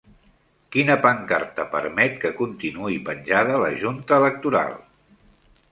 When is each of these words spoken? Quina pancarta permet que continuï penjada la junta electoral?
Quina 0.75 0.95
pancarta 1.03 1.65
permet 1.75 2.17
que 2.25 2.33
continuï 2.41 2.99
penjada 3.11 3.61
la 3.67 3.73
junta 3.85 4.21
electoral? 4.25 4.77